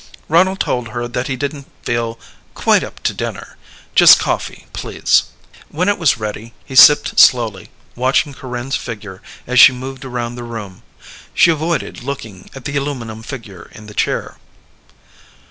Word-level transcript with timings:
Ronald 0.27 0.59
told 0.59 0.87
her 0.87 1.07
that 1.07 1.27
he 1.27 1.35
didn't 1.35 1.69
feel 1.83 2.19
"quite 2.55 2.83
up 2.83 3.03
to 3.03 3.13
dinner. 3.13 3.55
Just 3.93 4.17
coffee, 4.17 4.65
please." 4.73 5.25
When 5.69 5.87
it 5.87 5.99
was 5.99 6.17
ready 6.17 6.55
he 6.65 6.73
sipped 6.75 7.19
slowly, 7.19 7.69
watching 7.95 8.33
Corinne's 8.33 8.75
figure 8.75 9.21
as 9.45 9.59
she 9.59 9.71
moved 9.73 10.03
around 10.03 10.37
the 10.37 10.43
room. 10.43 10.81
She 11.35 11.51
avoided 11.51 12.01
looking 12.01 12.49
at 12.55 12.65
the 12.65 12.77
aluminum 12.77 13.21
figure 13.21 13.69
in 13.75 13.85
the 13.85 13.93
chair. 13.93 14.37